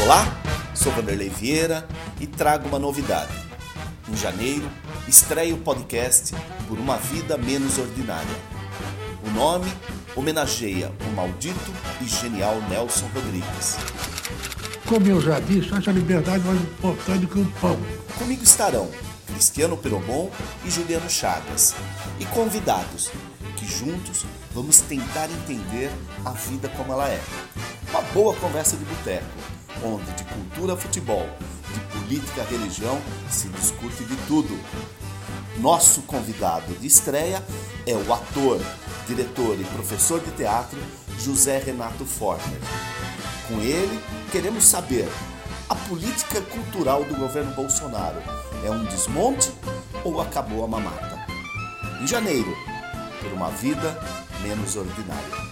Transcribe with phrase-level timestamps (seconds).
[0.00, 0.24] Olá,
[0.74, 1.86] sou Vanderlei Vieira
[2.20, 3.32] e trago uma novidade.
[4.08, 4.70] Em janeiro,
[5.08, 6.36] estreia o podcast
[6.68, 8.36] Por uma Vida Menos Ordinária.
[9.26, 9.66] O nome
[10.14, 13.76] homenageia o maldito e genial Nelson Rodrigues.
[14.86, 17.76] Como eu já disse, acho a liberdade mais importante que o pão.
[18.18, 18.88] Comigo estarão
[19.26, 20.30] Cristiano Perobon
[20.64, 21.74] e Juliano Chagas
[22.20, 23.10] e convidados
[23.56, 24.24] que juntos
[24.54, 25.90] vamos tentar entender
[26.24, 27.20] a vida como ela é.
[27.90, 29.26] Uma boa conversa de boteco,
[29.84, 31.28] onde de cultura futebol,
[31.72, 33.00] de política religião
[33.30, 34.58] se discute de tudo.
[35.58, 37.42] Nosso convidado de estreia
[37.86, 38.60] é o ator,
[39.06, 40.78] diretor e professor de teatro
[41.18, 42.60] José Renato Forner.
[43.48, 44.00] Com ele,
[44.30, 45.08] queremos saber:
[45.68, 48.22] a política cultural do governo Bolsonaro
[48.64, 49.52] é um desmonte
[50.04, 51.18] ou acabou a mamata?
[52.00, 52.54] Em janeiro,
[53.20, 53.98] por uma vida
[54.42, 55.48] menos ordinária.